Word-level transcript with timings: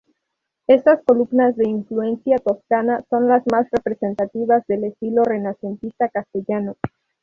Estas 0.65 1.03
columnas 1.05 1.55
de 1.57 1.69
influencia 1.69 2.39
toscana 2.39 3.03
son 3.11 3.27
las 3.27 3.43
más 3.51 3.67
representativas 3.69 4.65
del 4.65 4.85
estilo 4.85 5.23
renacentista 5.23 6.09
castellano. 6.09 6.75